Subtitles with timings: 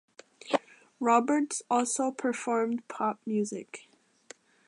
[0.99, 3.87] Roberts also performed pop music.